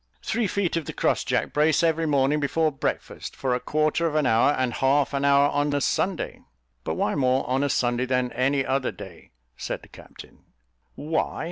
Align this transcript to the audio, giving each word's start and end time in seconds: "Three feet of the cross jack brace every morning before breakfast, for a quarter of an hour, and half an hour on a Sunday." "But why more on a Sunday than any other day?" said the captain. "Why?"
"Three 0.23 0.47
feet 0.47 0.75
of 0.77 0.85
the 0.85 0.93
cross 0.93 1.23
jack 1.23 1.53
brace 1.53 1.83
every 1.83 2.07
morning 2.07 2.39
before 2.39 2.71
breakfast, 2.71 3.35
for 3.35 3.53
a 3.53 3.59
quarter 3.59 4.07
of 4.07 4.15
an 4.15 4.25
hour, 4.25 4.49
and 4.53 4.73
half 4.73 5.13
an 5.13 5.23
hour 5.23 5.49
on 5.51 5.71
a 5.75 5.79
Sunday." 5.79 6.41
"But 6.83 6.95
why 6.95 7.13
more 7.13 7.47
on 7.47 7.63
a 7.63 7.69
Sunday 7.69 8.05
than 8.07 8.31
any 8.31 8.65
other 8.65 8.91
day?" 8.91 9.29
said 9.57 9.83
the 9.83 9.87
captain. 9.89 10.39
"Why?" 10.95 11.39